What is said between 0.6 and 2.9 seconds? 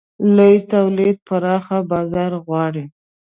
تولید پراخه بازار غواړي.